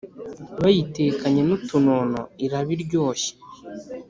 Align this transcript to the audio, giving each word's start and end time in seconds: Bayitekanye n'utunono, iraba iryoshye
Bayitekanye 0.61 1.41
n'utunono, 1.43 2.21
iraba 2.45 2.69
iryoshye 2.75 3.31